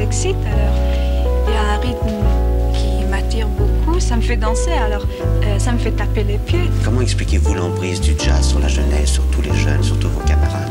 [0.00, 0.36] excite.
[0.46, 0.74] Alors,
[1.46, 2.24] il y a un rythme
[2.74, 4.00] qui m'attire beaucoup.
[4.00, 5.02] Ça me fait danser, alors
[5.44, 6.70] euh, ça me fait taper les pieds.
[6.84, 10.20] Comment expliquez-vous l'emprise du jazz sur la jeunesse, sur tous les jeunes, sur tous vos
[10.20, 10.70] camarades?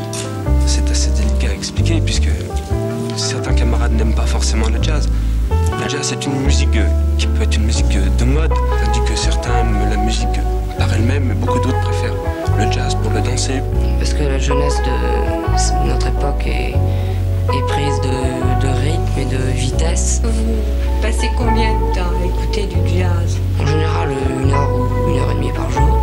[0.66, 2.30] C'est assez délicat à expliquer puisque
[3.16, 5.08] certains camarades n'aiment pas forcément le jazz.
[5.52, 6.78] Le jazz c'est une musique
[7.18, 8.52] qui peut être une musique de mode,
[8.84, 10.28] tandis que certains aiment la musique
[10.78, 12.16] par elle-même, mais beaucoup d'autres préfèrent
[12.58, 13.62] le jazz pour le danser.
[14.00, 16.74] Parce que la jeunesse de notre époque est,
[17.56, 20.22] est prise de, de rythme de vitesse.
[20.24, 23.38] Vous passez combien de temps à écouter du jazz?
[23.60, 24.10] En général,
[24.42, 25.98] une heure ou une heure et demie par jour.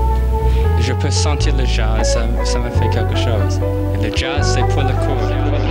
[0.80, 3.60] Je peux sentir le jazz, ça, ça me fait quelque chose.
[3.94, 5.65] Et le jazz, c'est pour le corps.